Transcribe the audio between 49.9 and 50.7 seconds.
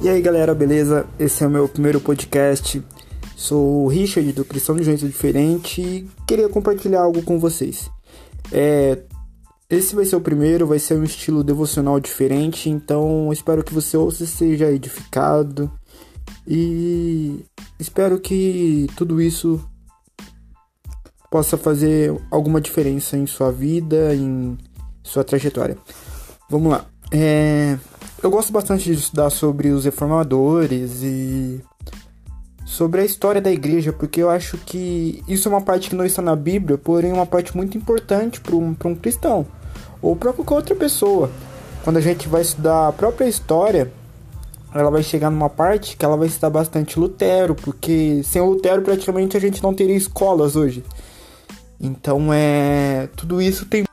escolas